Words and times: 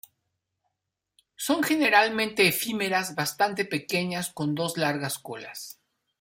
Son 1.35 1.61
generalmente 1.61 2.47
efímeras 2.47 3.13
bastante 3.13 3.65
pequeñas 3.65 4.31
con 4.31 4.55
dos 4.55 4.75
largas 4.79 5.19
colas. 5.19 5.79